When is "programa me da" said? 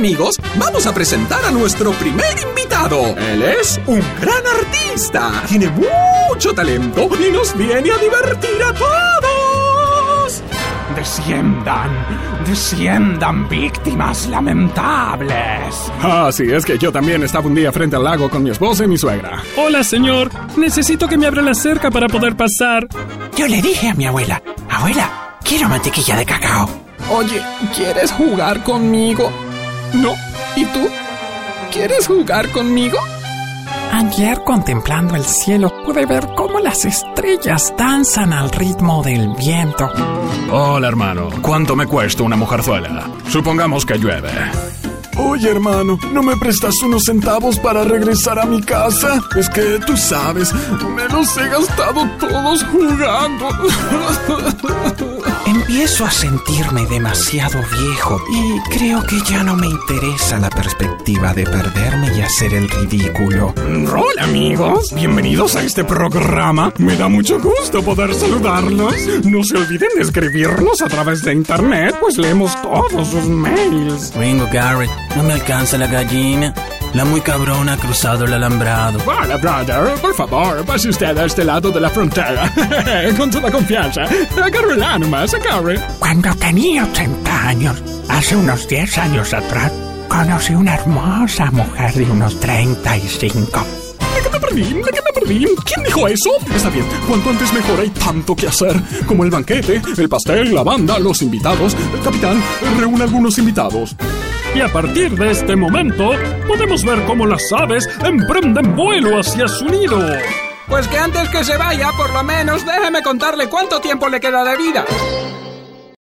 65.82-67.08